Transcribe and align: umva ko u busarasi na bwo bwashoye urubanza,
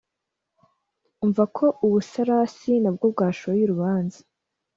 umva 1.23 1.43
ko 1.55 1.65
u 1.85 1.87
busarasi 1.93 2.71
na 2.83 2.89
bwo 2.95 3.05
bwashoye 3.13 3.61
urubanza, 3.63 4.19